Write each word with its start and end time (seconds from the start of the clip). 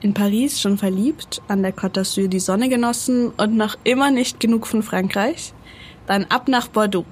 In 0.00 0.14
Paris 0.14 0.60
schon 0.60 0.78
verliebt, 0.78 1.42
an 1.48 1.62
der 1.62 1.74
Côte 1.74 2.00
d'Azur 2.00 2.28
die 2.28 2.38
Sonne 2.38 2.68
genossen 2.68 3.32
und 3.36 3.56
noch 3.56 3.74
immer 3.82 4.12
nicht 4.12 4.38
genug 4.38 4.68
von 4.68 4.84
Frankreich? 4.84 5.52
Dann 6.06 6.24
ab 6.26 6.46
nach 6.46 6.68
Bordeaux. 6.68 7.04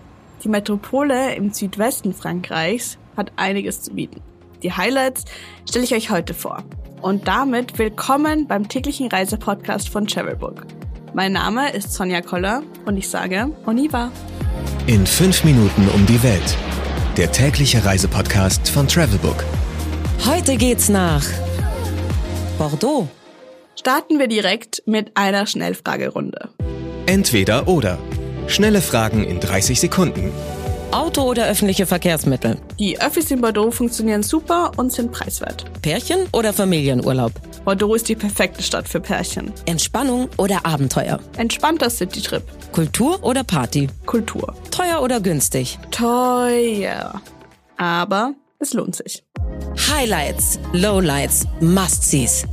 Die 0.45 0.49
Metropole 0.49 1.35
im 1.35 1.53
Südwesten 1.53 2.15
Frankreichs 2.15 2.97
hat 3.17 3.33
einiges 3.35 3.83
zu 3.83 3.93
bieten. 3.93 4.21
Die 4.63 4.73
Highlights 4.73 5.25
stelle 5.69 5.85
ich 5.85 5.95
euch 5.95 6.11
heute 6.11 6.33
vor. 6.33 6.63
Und 7.03 7.27
damit 7.27 7.77
willkommen 7.77 8.47
beim 8.47 8.69
täglichen 8.69 9.09
Reisepodcast 9.09 9.89
von 9.89 10.07
Travelbook. 10.07 10.65
Mein 11.13 11.33
Name 11.33 11.73
ist 11.73 11.93
Sonja 11.93 12.21
Koller 12.21 12.63
und 12.85 12.97
ich 12.97 13.09
sage 13.09 13.51
Oniva. 13.67 14.13
In 14.87 15.05
fünf 15.07 15.43
Minuten 15.43 15.89
um 15.93 16.07
die 16.07 16.23
Welt. 16.23 16.57
Der 17.17 17.33
tägliche 17.33 17.85
Reisepodcast 17.85 18.69
von 18.69 18.87
Travelbook. 18.87 19.45
Heute 20.25 20.57
geht's 20.57 20.89
nach 20.89 21.25
Bordeaux. 22.59 23.09
Starten 23.75 24.19
wir 24.19 24.29
direkt 24.29 24.83
mit 24.87 25.13
einer 25.15 25.47
Schnellfragerunde. 25.47 26.49
Entweder 27.05 27.69
oder. 27.69 27.99
Schnelle 28.47 28.81
Fragen 28.81 29.25
in 29.25 29.41
30 29.41 29.79
Sekunden. 29.79 30.33
Auto 30.91 31.23
oder 31.23 31.47
öffentliche 31.47 31.85
Verkehrsmittel? 31.85 32.57
Die 32.79 32.99
Öffis 33.01 33.31
in 33.31 33.41
Bordeaux 33.43 33.71
funktionieren 33.71 34.23
super 34.23 34.73
und 34.77 34.93
sind 34.93 35.13
preiswert. 35.13 35.65
Pärchen 35.83 36.27
oder 36.33 36.53
Familienurlaub? 36.53 37.33
Bordeaux 37.65 37.95
ist 37.95 38.09
die 38.09 38.17
perfekte 38.17 38.63
Stadt 38.63 38.89
für 38.89 39.01
Pärchen. 39.01 39.53
Entspannung 39.67 40.29
oder 40.39 40.65
Abenteuer? 40.65 41.21
Entspannter 41.37 41.91
Citytrip. 41.91 42.45
Kultur 42.73 43.23
oder 43.23 43.45
Party? 43.45 43.89
Kultur. 44.07 44.55
Teuer 44.71 45.03
oder 45.03 45.21
günstig? 45.21 45.79
Teuer. 45.91 47.21
Aber 47.77 48.35
es 48.59 48.73
lohnt 48.73 48.97
sich. 48.97 49.26
Highlights, 49.79 50.59
Lowlights, 50.73 51.47
Must-Sees. 51.61 52.45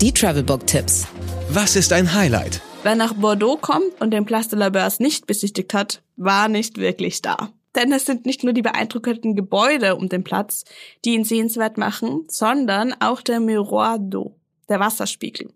Die 0.00 0.12
Travelbook-Tipps. 0.12 1.06
Was 1.48 1.74
ist 1.76 1.92
ein 1.92 2.12
Highlight? 2.12 2.60
Wer 2.82 2.96
nach 2.96 3.14
Bordeaux 3.14 3.56
kommt 3.56 4.00
und 4.00 4.10
den 4.10 4.26
Place 4.26 4.48
de 4.48 4.58
la 4.58 4.68
Beurse 4.68 5.02
nicht 5.02 5.26
besichtigt 5.26 5.72
hat, 5.72 6.02
war 6.16 6.48
nicht 6.48 6.76
wirklich 6.78 7.22
da. 7.22 7.50
Denn 7.74 7.92
es 7.92 8.04
sind 8.04 8.26
nicht 8.26 8.44
nur 8.44 8.52
die 8.52 8.62
beeindruckenden 8.62 9.34
Gebäude 9.34 9.96
um 9.96 10.08
den 10.08 10.24
Platz, 10.24 10.64
die 11.04 11.14
ihn 11.14 11.24
sehenswert 11.24 11.78
machen, 11.78 12.26
sondern 12.28 12.94
auch 13.00 13.22
der 13.22 13.40
Miroir 13.40 13.96
d'eau, 13.96 14.32
der 14.68 14.80
Wasserspiegel. 14.80 15.50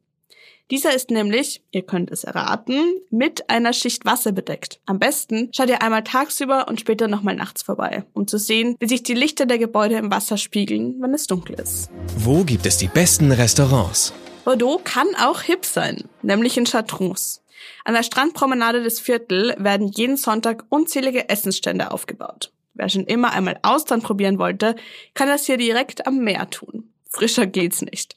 Dieser 0.73 0.93
ist 0.93 1.13
nämlich, 1.13 1.63
ihr 1.71 1.83
könnt 1.83 2.11
es 2.11 2.25
erraten, 2.25 2.81
mit 3.11 3.49
einer 3.49 3.73
Schicht 3.73 4.05
Wasser 4.05 4.33
bedeckt. 4.33 4.81
Am 4.85 4.99
besten 4.99 5.49
schaut 5.53 5.69
ihr 5.69 5.81
einmal 5.81 6.03
tagsüber 6.03 6.67
und 6.67 6.81
später 6.81 7.07
nochmal 7.07 7.37
nachts 7.37 7.63
vorbei, 7.63 8.05
um 8.15 8.27
zu 8.27 8.37
sehen, 8.37 8.75
wie 8.81 8.89
sich 8.89 9.05
die 9.05 9.15
Lichter 9.15 9.47
der 9.47 9.59
Gebäude 9.59 9.95
im 9.95 10.11
Wasser 10.11 10.37
spiegeln, 10.37 11.01
wenn 11.01 11.15
es 11.15 11.29
dunkel 11.29 11.61
ist. 11.61 11.89
Wo 12.17 12.43
gibt 12.43 12.67
es 12.67 12.79
die 12.79 12.89
besten 12.89 13.31
Restaurants? 13.31 14.13
Bordeaux 14.45 14.81
kann 14.83 15.07
auch 15.21 15.41
hip 15.41 15.65
sein, 15.65 16.09
nämlich 16.23 16.57
in 16.57 16.67
Chartrons. 16.67 17.43
An 17.85 17.95
der 17.95 18.03
Strandpromenade 18.03 18.83
des 18.83 18.99
Viertel 18.99 19.55
werden 19.59 19.87
jeden 19.87 20.17
Sonntag 20.17 20.65
unzählige 20.69 21.29
Essensstände 21.29 21.93
aufgebaut. 21.93 22.53
Wer 22.75 22.89
schon 22.89 23.05
immer 23.05 23.33
einmal 23.33 23.61
Austern 23.63 24.03
probieren 24.03 24.41
wollte, 24.41 24.75
kann 25.15 25.29
das 25.29 25.47
hier 25.47 25.59
direkt 25.59 26.09
am 26.09 26.19
Meer 26.19 26.51
tun. 26.51 26.93
Frischer 27.09 27.47
geht's 27.47 27.83
nicht. 27.83 28.17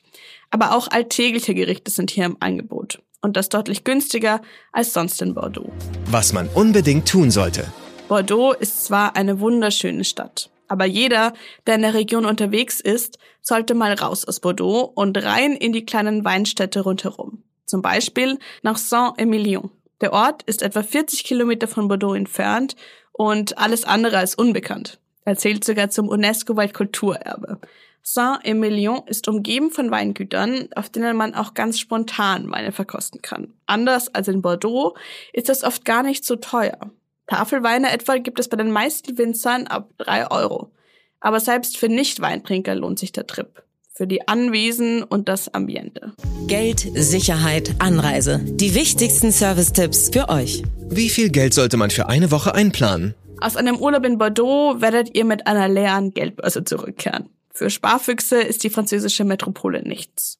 Aber 0.51 0.75
auch 0.75 0.87
alltägliche 0.89 1.53
Gerichte 1.53 1.91
sind 1.91 2.11
hier 2.11 2.25
im 2.25 2.37
Angebot. 2.39 3.01
Und 3.21 3.35
das 3.37 3.49
deutlich 3.49 3.83
günstiger 3.83 4.41
als 4.71 4.93
sonst 4.93 5.21
in 5.21 5.33
Bordeaux. 5.33 5.71
Was 6.05 6.33
man 6.33 6.47
unbedingt 6.47 7.07
tun 7.07 7.31
sollte. 7.31 7.67
Bordeaux 8.07 8.53
ist 8.53 8.85
zwar 8.85 9.15
eine 9.15 9.39
wunderschöne 9.39 10.03
Stadt, 10.03 10.49
aber 10.67 10.85
jeder, 10.85 11.33
der 11.67 11.75
in 11.75 11.81
der 11.81 11.93
Region 11.93 12.25
unterwegs 12.25 12.79
ist, 12.79 13.19
sollte 13.41 13.75
mal 13.75 13.93
raus 13.93 14.25
aus 14.25 14.39
Bordeaux 14.39 14.91
und 14.95 15.17
rein 15.23 15.51
in 15.53 15.73
die 15.73 15.85
kleinen 15.85 16.25
Weinstädte 16.25 16.81
rundherum. 16.81 17.43
Zum 17.65 17.81
Beispiel 17.81 18.39
nach 18.63 18.77
Saint-Emilion. 18.77 19.69
Der 20.01 20.13
Ort 20.13 20.43
ist 20.43 20.63
etwa 20.63 20.81
40 20.81 21.23
Kilometer 21.23 21.67
von 21.67 21.87
Bordeaux 21.87 22.15
entfernt 22.15 22.75
und 23.11 23.57
alles 23.57 23.83
andere 23.83 24.17
als 24.17 24.33
unbekannt. 24.33 24.99
Er 25.25 25.35
zählt 25.35 25.63
sogar 25.63 25.89
zum 25.89 26.07
UNESCO-Weltkulturerbe. 26.07 27.59
Saint-Emilion 28.03 29.01
ist 29.07 29.27
umgeben 29.27 29.71
von 29.71 29.91
Weingütern, 29.91 30.69
auf 30.75 30.89
denen 30.89 31.15
man 31.15 31.35
auch 31.35 31.53
ganz 31.53 31.79
spontan 31.79 32.49
Weine 32.51 32.71
verkosten 32.71 33.21
kann. 33.21 33.53
Anders 33.65 34.13
als 34.15 34.27
in 34.27 34.41
Bordeaux 34.41 34.95
ist 35.33 35.49
das 35.49 35.63
oft 35.63 35.85
gar 35.85 36.03
nicht 36.03 36.25
so 36.25 36.35
teuer. 36.35 36.91
Tafelweine 37.27 37.91
etwa 37.91 38.17
gibt 38.17 38.39
es 38.39 38.49
bei 38.49 38.57
den 38.57 38.71
meisten 38.71 39.17
Winzern 39.17 39.67
ab 39.67 39.91
drei 39.97 40.29
Euro. 40.31 40.71
Aber 41.19 41.39
selbst 41.39 41.77
für 41.77 41.89
Nicht-Weintrinker 41.89 42.75
lohnt 42.75 42.97
sich 42.97 43.11
der 43.11 43.27
Trip. 43.27 43.63
Für 43.93 44.07
die 44.07 44.27
Anwesen 44.27 45.03
und 45.03 45.27
das 45.27 45.53
Ambiente. 45.53 46.13
Geld, 46.47 46.87
Sicherheit, 46.95 47.75
Anreise. 47.79 48.39
Die 48.43 48.73
wichtigsten 48.73 49.31
Service-Tipps 49.31 50.09
für 50.09 50.29
euch. 50.29 50.63
Wie 50.89 51.09
viel 51.09 51.29
Geld 51.29 51.53
sollte 51.53 51.77
man 51.77 51.91
für 51.91 52.07
eine 52.07 52.31
Woche 52.31 52.55
einplanen? 52.55 53.13
Aus 53.41 53.57
einem 53.57 53.77
Urlaub 53.77 54.05
in 54.05 54.17
Bordeaux 54.17 54.81
werdet 54.81 55.15
ihr 55.15 55.25
mit 55.25 55.45
einer 55.47 55.67
leeren 55.67 56.13
Geldbörse 56.13 56.63
zurückkehren. 56.63 57.29
Für 57.59 57.69
Sparfüchse 57.69 58.39
ist 58.39 58.63
die 58.63 58.69
französische 58.69 59.25
Metropole 59.25 59.85
nichts. 59.85 60.37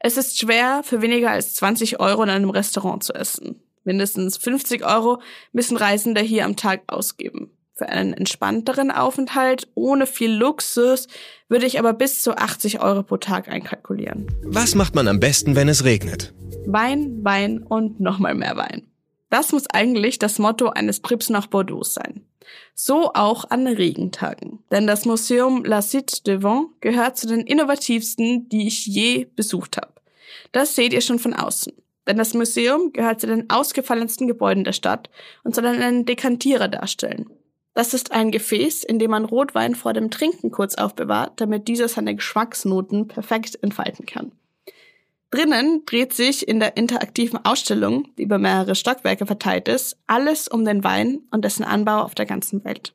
Es 0.00 0.16
ist 0.16 0.38
schwer, 0.38 0.80
für 0.82 1.02
weniger 1.02 1.30
als 1.30 1.52
20 1.56 2.00
Euro 2.00 2.22
in 2.22 2.30
einem 2.30 2.48
Restaurant 2.48 3.04
zu 3.04 3.12
essen. 3.12 3.60
Mindestens 3.84 4.38
50 4.38 4.82
Euro 4.82 5.20
müssen 5.52 5.76
Reisende 5.76 6.22
hier 6.22 6.46
am 6.46 6.56
Tag 6.56 6.84
ausgeben. 6.86 7.50
Für 7.74 7.90
einen 7.90 8.14
entspannteren 8.14 8.90
Aufenthalt 8.90 9.68
ohne 9.74 10.06
viel 10.06 10.32
Luxus 10.32 11.06
würde 11.50 11.66
ich 11.66 11.78
aber 11.78 11.92
bis 11.92 12.22
zu 12.22 12.34
80 12.34 12.80
Euro 12.80 13.02
pro 13.02 13.18
Tag 13.18 13.48
einkalkulieren. 13.48 14.26
Was 14.42 14.74
macht 14.74 14.94
man 14.94 15.06
am 15.06 15.20
besten, 15.20 15.56
wenn 15.56 15.68
es 15.68 15.84
regnet? 15.84 16.32
Wein, 16.64 17.22
Wein 17.22 17.62
und 17.62 18.00
nochmal 18.00 18.34
mehr 18.34 18.56
Wein. 18.56 18.86
Das 19.28 19.52
muss 19.52 19.66
eigentlich 19.66 20.18
das 20.18 20.38
Motto 20.38 20.70
eines 20.70 21.02
Trips 21.02 21.28
nach 21.28 21.46
Bordeaux 21.46 21.84
sein. 21.84 22.24
So 22.74 23.12
auch 23.14 23.50
an 23.50 23.66
Regentagen. 23.66 24.62
Denn 24.70 24.86
das 24.86 25.04
Museum 25.04 25.64
La 25.64 25.82
Cite 25.82 26.22
de 26.24 26.42
Vent 26.42 26.68
gehört 26.80 27.16
zu 27.16 27.26
den 27.26 27.40
innovativsten, 27.40 28.48
die 28.48 28.66
ich 28.66 28.86
je 28.86 29.26
besucht 29.36 29.76
habe. 29.76 29.92
Das 30.52 30.74
seht 30.74 30.92
ihr 30.92 31.00
schon 31.00 31.18
von 31.18 31.34
außen. 31.34 31.72
Denn 32.06 32.16
das 32.16 32.34
Museum 32.34 32.92
gehört 32.92 33.20
zu 33.20 33.26
den 33.26 33.48
ausgefallensten 33.50 34.26
Gebäuden 34.26 34.64
der 34.64 34.72
Stadt 34.72 35.08
und 35.42 35.54
soll 35.54 35.66
einen 35.66 36.04
Dekantierer 36.04 36.68
darstellen. 36.68 37.30
Das 37.74 37.92
ist 37.92 38.12
ein 38.12 38.30
Gefäß, 38.30 38.84
in 38.84 38.98
dem 38.98 39.10
man 39.10 39.24
Rotwein 39.24 39.74
vor 39.74 39.92
dem 39.92 40.10
Trinken 40.10 40.52
kurz 40.52 40.76
aufbewahrt, 40.76 41.40
damit 41.40 41.66
dieser 41.66 41.88
seine 41.88 42.14
Geschmacksnoten 42.14 43.08
perfekt 43.08 43.58
entfalten 43.62 44.06
kann. 44.06 44.32
Drinnen 45.34 45.82
dreht 45.84 46.12
sich 46.12 46.46
in 46.46 46.60
der 46.60 46.76
interaktiven 46.76 47.44
Ausstellung, 47.44 48.06
die 48.16 48.22
über 48.22 48.38
mehrere 48.38 48.76
Stockwerke 48.76 49.26
verteilt 49.26 49.66
ist, 49.66 49.96
alles 50.06 50.46
um 50.46 50.64
den 50.64 50.84
Wein 50.84 51.22
und 51.32 51.44
dessen 51.44 51.64
Anbau 51.64 52.02
auf 52.02 52.14
der 52.14 52.24
ganzen 52.24 52.64
Welt. 52.64 52.94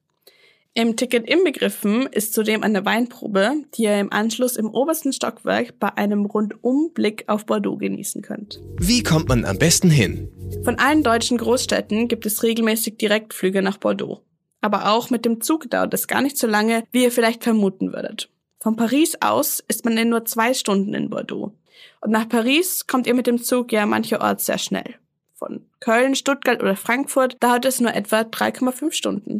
Im 0.73 0.95
Ticket 0.95 1.27
inbegriffen 1.27 2.05
ist 2.05 2.33
zudem 2.33 2.63
eine 2.63 2.85
Weinprobe, 2.85 3.51
die 3.75 3.83
ihr 3.83 3.99
im 3.99 4.13
Anschluss 4.13 4.55
im 4.55 4.69
obersten 4.69 5.11
Stockwerk 5.11 5.79
bei 5.79 5.97
einem 5.97 6.25
Rundumblick 6.25 7.25
auf 7.27 7.45
Bordeaux 7.45 7.75
genießen 7.75 8.21
könnt. 8.21 8.61
Wie 8.77 9.03
kommt 9.03 9.27
man 9.27 9.43
am 9.43 9.57
besten 9.57 9.89
hin? 9.89 10.29
Von 10.63 10.79
allen 10.79 11.03
deutschen 11.03 11.37
Großstädten 11.37 12.07
gibt 12.07 12.25
es 12.25 12.41
regelmäßig 12.43 12.95
Direktflüge 12.97 13.61
nach 13.61 13.79
Bordeaux. 13.79 14.21
Aber 14.61 14.93
auch 14.93 15.09
mit 15.09 15.25
dem 15.25 15.41
Zug 15.41 15.69
dauert 15.69 15.93
es 15.93 16.07
gar 16.07 16.21
nicht 16.21 16.37
so 16.37 16.47
lange, 16.47 16.85
wie 16.93 17.03
ihr 17.03 17.11
vielleicht 17.11 17.43
vermuten 17.43 17.91
würdet. 17.91 18.29
Von 18.61 18.77
Paris 18.77 19.17
aus 19.19 19.61
ist 19.67 19.83
man 19.83 19.97
in 19.97 20.07
nur 20.07 20.23
zwei 20.23 20.53
Stunden 20.53 20.93
in 20.93 21.09
Bordeaux. 21.09 21.53
Und 22.01 22.11
nach 22.11 22.27
Paris 22.27 22.87
kommt 22.87 23.07
ihr 23.07 23.13
mit 23.13 23.27
dem 23.27 23.41
Zug 23.41 23.71
ja 23.71 23.85
mancherorts 23.85 24.45
sehr 24.45 24.57
schnell. 24.57 24.95
Von 25.33 25.65
Köln, 25.79 26.15
Stuttgart 26.15 26.61
oder 26.61 26.75
Frankfurt 26.75 27.37
dauert 27.41 27.65
es 27.65 27.79
nur 27.79 27.93
etwa 27.93 28.21
3,5 28.21 28.91
Stunden. 28.91 29.37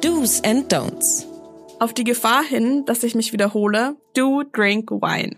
Do's 0.00 0.42
and 0.44 0.72
Don'ts. 0.72 1.26
Auf 1.78 1.92
die 1.92 2.04
Gefahr 2.04 2.42
hin, 2.42 2.84
dass 2.86 3.02
ich 3.02 3.14
mich 3.14 3.32
wiederhole, 3.32 3.96
do 4.14 4.42
drink 4.52 4.90
wine. 4.90 5.36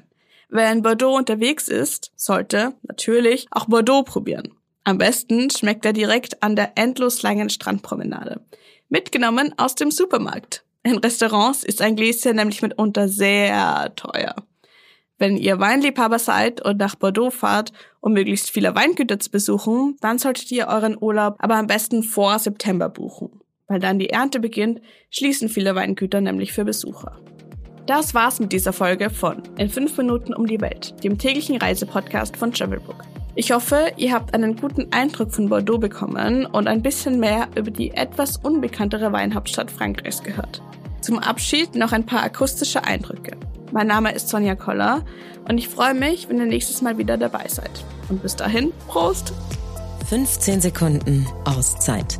Wer 0.48 0.70
in 0.70 0.82
Bordeaux 0.82 1.16
unterwegs 1.16 1.68
ist, 1.68 2.12
sollte 2.14 2.74
natürlich 2.82 3.46
auch 3.50 3.66
Bordeaux 3.66 4.04
probieren. 4.04 4.52
Am 4.84 4.98
besten 4.98 5.50
schmeckt 5.50 5.84
er 5.84 5.92
direkt 5.92 6.42
an 6.44 6.54
der 6.54 6.72
endlos 6.76 7.22
langen 7.22 7.50
Strandpromenade. 7.50 8.40
Mitgenommen 8.88 9.52
aus 9.56 9.74
dem 9.74 9.90
Supermarkt. 9.90 10.64
In 10.84 10.98
Restaurants 10.98 11.64
ist 11.64 11.82
ein 11.82 11.96
Gläschen 11.96 12.36
nämlich 12.36 12.62
mitunter 12.62 13.08
sehr 13.08 13.92
teuer. 13.96 14.36
Wenn 15.18 15.38
ihr 15.38 15.58
Weinliebhaber 15.58 16.18
seid 16.18 16.62
und 16.62 16.76
nach 16.76 16.94
Bordeaux 16.94 17.30
fahrt, 17.30 17.72
um 18.00 18.12
möglichst 18.12 18.50
viele 18.50 18.74
Weingüter 18.74 19.18
zu 19.18 19.30
besuchen, 19.30 19.96
dann 20.00 20.18
solltet 20.18 20.50
ihr 20.52 20.68
euren 20.68 20.96
Urlaub 21.00 21.36
aber 21.38 21.54
am 21.54 21.66
besten 21.66 22.02
vor 22.02 22.38
September 22.38 22.90
buchen. 22.90 23.40
Weil 23.66 23.80
dann 23.80 23.98
die 23.98 24.10
Ernte 24.10 24.40
beginnt, 24.40 24.82
schließen 25.10 25.48
viele 25.48 25.74
Weingüter 25.74 26.20
nämlich 26.20 26.52
für 26.52 26.66
Besucher. 26.66 27.18
Das 27.86 28.14
war's 28.14 28.40
mit 28.40 28.52
dieser 28.52 28.74
Folge 28.74 29.08
von 29.08 29.42
In 29.56 29.70
5 29.70 29.96
Minuten 29.96 30.34
um 30.34 30.46
die 30.46 30.60
Welt, 30.60 31.02
dem 31.02 31.16
täglichen 31.16 31.56
Reisepodcast 31.56 32.36
von 32.36 32.52
Travelbook. 32.52 33.02
Ich 33.36 33.52
hoffe, 33.52 33.92
ihr 33.96 34.12
habt 34.12 34.34
einen 34.34 34.56
guten 34.56 34.92
Eindruck 34.92 35.32
von 35.32 35.48
Bordeaux 35.48 35.78
bekommen 35.78 36.44
und 36.46 36.68
ein 36.68 36.82
bisschen 36.82 37.18
mehr 37.20 37.48
über 37.54 37.70
die 37.70 37.92
etwas 37.92 38.36
unbekanntere 38.36 39.12
Weinhauptstadt 39.12 39.70
Frankreichs 39.70 40.22
gehört. 40.22 40.60
Zum 41.00 41.18
Abschied 41.20 41.74
noch 41.74 41.92
ein 41.92 42.04
paar 42.04 42.22
akustische 42.22 42.84
Eindrücke. 42.84 43.36
Mein 43.72 43.86
Name 43.88 44.12
ist 44.12 44.28
Sonja 44.28 44.54
Koller 44.54 45.02
und 45.48 45.58
ich 45.58 45.68
freue 45.68 45.94
mich, 45.94 46.28
wenn 46.28 46.38
ihr 46.38 46.46
nächstes 46.46 46.82
Mal 46.82 46.98
wieder 46.98 47.16
dabei 47.16 47.46
seid. 47.48 47.84
Und 48.08 48.22
bis 48.22 48.36
dahin, 48.36 48.72
Prost! 48.86 49.32
15 50.08 50.60
Sekunden 50.60 51.26
Auszeit 51.44 52.18